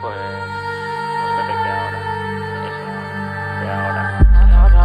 pues 0.00 0.16
no 0.16 1.26
sé 1.36 1.42
de 1.46 1.54
qué 1.62 1.70
ahora. 1.70 2.00
De 3.60 3.66
ahora. 3.70 4.26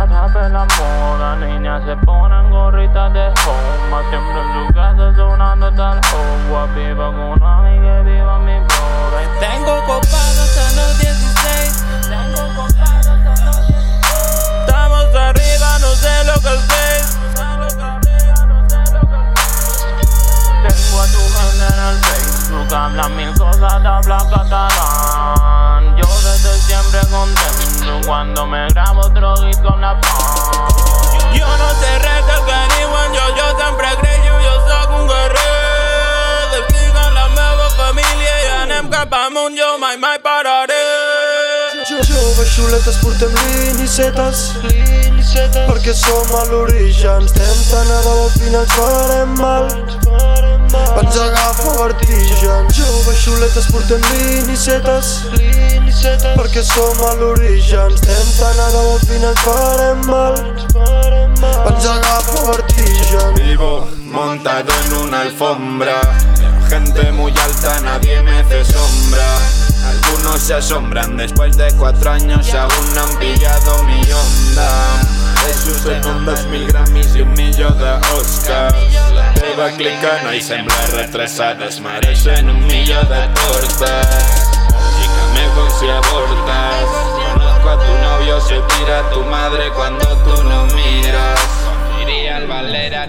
Tape 0.02 0.50
la 0.50 0.66
moda, 0.66 1.36
niñas 1.36 1.84
se 1.86 1.96
ponen 1.98 2.50
gorritas 2.50 3.14
de 3.14 3.28
home 3.28 3.82
Siempre 4.10 4.42
en 4.42 4.68
su 4.68 4.74
casa 4.74 5.16
sonando 5.16 5.72
tal 5.74 6.00
agua. 6.00 6.66
Viva 6.76 7.08
con 7.08 7.20
una 7.20 7.58
amiga 7.60 8.02
viva 8.02 8.40
mi 8.40 8.60
boda. 8.60 9.22
Tengo 9.40 9.80
copado 9.86 10.42
hasta 10.42 10.64
los 10.76 11.00
16 11.00 11.86
Tengo 12.10 12.44
copado 12.56 12.98
hasta 12.98 13.46
los 13.46 13.68
16 13.68 13.76
Estamos 14.60 15.16
arriba, 15.16 15.80
no 15.80 15.88
sé 15.96 16.24
lo 16.26 16.34
que 16.42 16.54
es 16.98 17.18
Tengo 20.64 21.02
a 21.02 21.06
tu 21.08 21.20
gente 21.20 21.66
en 21.68 21.80
el 21.88 21.98
Facebook. 22.00 22.74
Habla 22.74 23.10
mil 23.10 23.34
cosas, 23.38 23.82
te 23.82 23.88
habla 23.88 24.18
la 29.64 30.00
pan 30.02 30.16
Jo 31.38 31.48
no 31.62 31.70
sé 31.80 31.92
res 32.04 32.26
del 32.28 32.42
que 32.48 32.60
diuen 32.74 33.14
Jo, 33.18 33.26
jo 33.38 33.48
sempre 33.60 33.90
creio, 34.02 34.34
jo 34.46 34.56
sóc 34.68 34.90
un 35.00 35.08
guerrer 35.08 36.62
Estic 36.62 36.96
amb 37.04 37.14
la 37.14 37.28
meva 37.36 37.70
família 37.78 38.36
i 38.46 38.50
anem 38.62 38.90
cap 38.90 39.14
amunt 39.26 39.58
Jo 39.58 39.78
mai, 39.78 39.98
mai 39.98 40.18
pararé 40.20 40.82
Joves 41.92 42.50
xuletes 42.56 42.98
portem 43.04 43.34
línicetes 43.46 44.50
perquè 45.32 45.94
som 45.96 46.34
a 46.36 46.44
l'origen 46.50 47.24
estem 47.24 47.60
tan 47.70 47.88
a 47.88 48.00
dalt 48.04 48.22
al 48.26 48.32
final 48.36 48.66
farem 48.74 49.32
mal. 49.40 49.68
Ens 51.02 51.18
agafa 51.18 51.72
vertigen 51.78 52.68
joves 52.76 53.22
xuletes 53.24 53.70
portem 53.72 54.02
línicetes 54.12 55.14
perquè 56.36 56.64
som 56.68 57.02
a 57.08 57.14
l'origen 57.22 57.96
final 59.06 59.34
para 59.46 59.96
mal. 59.96 60.56
Vivo 63.36 63.88
montado 64.06 64.72
en 64.86 64.94
una 64.94 65.22
alfombra. 65.22 66.02
Gente 66.70 67.12
muy 67.12 67.34
alta, 67.38 67.82
nadie 67.82 68.22
me 68.22 68.40
hace 68.40 68.64
sombra. 68.66 69.26
Algunos 69.86 70.42
se 70.42 70.54
asombran, 70.54 71.18
después 71.18 71.58
de 71.58 71.74
cuatro 71.74 72.12
años 72.12 72.54
aún 72.54 72.96
no 72.96 73.02
han 73.02 73.18
pillado 73.18 73.84
mi 73.84 74.02
onda. 74.12 74.70
De 75.46 75.54
sus 75.54 75.82
segundos 75.82 76.46
mil 76.46 76.68
Grammys 76.68 77.16
y 77.16 77.22
un 77.22 77.34
millón 77.34 77.78
de 77.78 77.92
Oscars. 78.16 78.76
La 79.14 79.34
teva 79.34 79.72
clicana 79.72 80.36
y 80.36 80.42
sembla 80.42 80.76
retrasades 80.94 81.82
merecen 81.82 82.50
un 82.50 82.66
millón 82.68 83.08
de 83.10 83.28
tortas. 83.34 84.51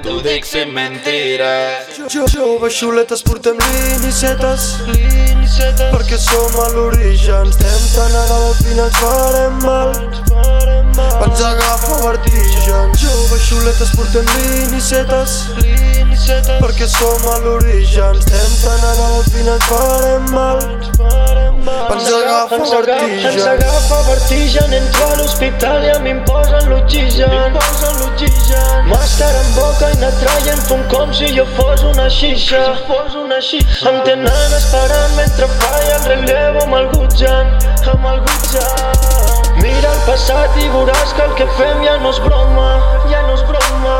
Tu 0.03 0.20
dic 0.22 0.45
sin 0.45 0.72
mentiras 0.75 1.86
Jo, 2.11 2.25
joves 2.27 2.75
xuletes 2.75 3.22
portem 3.22 3.58
línicetes 3.62 4.64
perquè 5.92 6.19
som 6.19 6.56
a 6.58 6.67
l'origen 6.75 7.50
estem 7.53 7.84
tan 7.95 8.17
a 8.19 8.23
dalt 8.27 8.48
al 8.48 8.56
final 8.64 8.91
farem 8.98 9.61
mal. 9.62 9.92
Ens 11.23 11.42
agafa 11.47 12.00
vertigen. 12.03 12.97
Joves 12.98 13.47
xuletes 13.47 13.95
portem 13.95 14.27
línicetes 14.34 15.36
perquè 16.58 16.89
som 16.91 17.28
a 17.34 17.39
l'origen 17.47 18.19
estem 18.19 18.58
tan 18.64 18.83
a 18.83 18.97
dalt 18.98 19.20
al 19.20 19.30
final 19.36 19.62
farem 19.70 20.33
mal 20.34 21.31
ens 21.72 22.08
agafa 22.12 22.56
Ens 22.56 22.70
vertigen. 22.70 23.48
agafa 23.48 24.02
vertigen, 24.08 24.72
entro 24.72 25.06
a 25.12 25.16
l'hospital 25.16 25.84
i 25.84 25.90
a 25.90 25.98
mi 25.98 26.10
em 26.10 26.24
posen 26.24 26.68
l'oxigen. 26.70 27.56
Màscara 28.86 29.38
en 29.44 29.50
boca 29.55 29.90
i 29.90 29.96
anar 29.96 30.12
traient 30.20 30.62
fum 30.68 30.82
com 30.92 31.12
si 31.12 31.32
jo 31.36 31.46
fos 31.56 31.82
una 31.84 32.08
xixa. 32.11 32.62
Em 33.90 34.02
tenen 34.05 34.56
esperant 34.58 35.14
mentre 35.16 35.46
falla 35.61 35.96
el 35.96 36.05
relevo 36.05 36.64
amb 36.66 36.74
el 36.80 36.86
Gutjan. 36.94 37.46
Amb 37.92 38.06
el 38.12 38.20
Gutjan. 38.27 38.92
Mira 39.62 39.92
el 39.92 40.02
passat 40.06 40.56
i 40.58 40.68
veuràs 40.74 41.14
que 41.16 41.22
el 41.22 41.34
que 41.40 41.46
fem 41.58 41.82
ja 41.86 41.96
no 42.02 42.11
és 42.11 42.20
broma. 42.27 42.68
Ja 43.11 43.22
no 43.27 43.34
és 43.34 43.42
broma. 43.48 43.98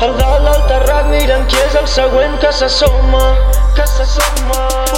Al 0.00 0.12
dalt 0.18 0.44
del 0.46 0.60
terrat 0.70 1.08
mirem 1.10 1.46
qui 1.50 1.58
és 1.66 1.74
el 1.74 1.88
següent 1.90 2.38
que 2.42 2.52
s'assoma 2.52 3.24
Que 3.78 3.86
s'assoma 3.86 4.88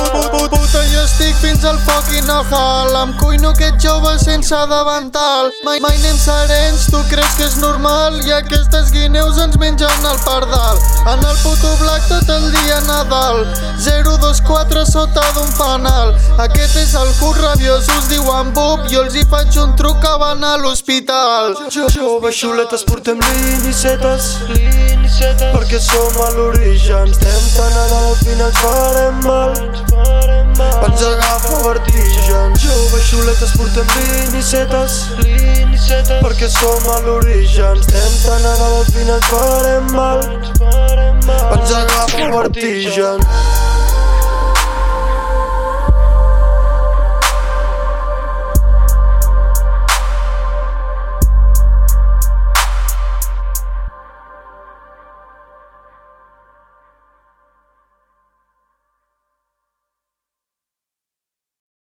Puta, 0.48 0.80
jo 0.88 1.02
estic 1.04 1.34
fins 1.36 1.66
al 1.68 1.76
fucking 1.84 2.30
ojal 2.32 2.94
Em 3.02 3.12
cuino 3.20 3.50
aquest 3.50 3.76
jove 3.84 4.14
sense 4.22 4.56
davantal. 4.70 5.50
Mai, 5.64 5.80
mai 5.84 5.96
anem 5.98 6.16
serens, 6.16 6.86
tu 6.88 7.00
creus 7.10 7.34
que 7.36 7.44
és 7.44 7.56
normal? 7.60 8.16
I 8.24 8.32
aquestes 8.38 8.88
guineus 8.94 9.36
ens 9.42 9.58
mengen 9.60 10.06
el 10.08 10.18
pardal. 10.24 10.80
En 11.12 11.20
el 11.20 11.36
puto 11.42 11.74
black 11.82 12.08
tot 12.08 12.32
el 12.32 12.48
dia 12.54 12.80
Nadal. 12.88 13.44
024 13.84 14.86
sota 14.88 15.24
d'un 15.36 15.52
fanal 15.56 16.14
Aquest 16.44 16.76
és 16.80 16.94
el 17.00 17.12
cur 17.20 17.34
rabiós, 17.36 17.88
us 17.98 18.08
diuen 18.12 18.52
bub 18.56 18.84
Jo 18.92 19.04
els 19.04 19.16
hi 19.16 19.24
faig 19.28 19.56
un 19.60 19.76
truc 19.76 20.00
que 20.00 20.16
van 20.24 20.44
a 20.44 20.56
l'hospital. 20.60 21.56
Jo, 21.68 21.88
joves 21.92 22.40
xuletes 22.40 22.84
portem 22.88 23.20
línicetes 23.28 24.36
perquè 25.20 25.78
som 25.82 26.16
a 26.22 26.28
l'origen 26.36 27.10
estem 27.10 27.42
tan 27.56 27.74
a 27.76 27.86
dalt 27.90 28.10
al 28.10 28.16
final 28.22 28.52
farem 28.70 29.14
mal 29.24 29.52
ens 30.86 31.02
agafa 31.02 31.54
vertigen 31.64 32.54
joves 32.62 33.04
xuletes 33.10 33.52
portem 33.56 33.86
línicetes 33.96 34.92
perquè 36.20 36.48
som 36.48 36.86
a 36.94 36.98
l'origen. 37.06 37.80
Estem 37.80 38.12
tan 38.22 38.46
al 38.46 38.84
final 38.94 39.22
farem 39.30 39.90
mal 39.96 40.22
ens 41.56 41.72
agafa 41.82 42.30
vertigen 42.36 43.26